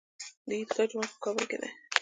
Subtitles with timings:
[0.47, 1.69] د عیدګاه جومات په کابل کې دی